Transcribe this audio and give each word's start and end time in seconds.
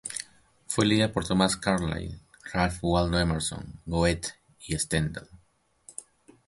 Fue 0.65 0.87
leída 0.87 1.13
por 1.13 1.27
Thomas 1.27 1.55
Carlyle, 1.57 2.17
Ralph 2.51 2.79
Waldo 2.81 3.19
Emerson, 3.19 3.79
Goethe 3.85 4.29
y 4.65 4.75
Stendhal. 4.79 5.29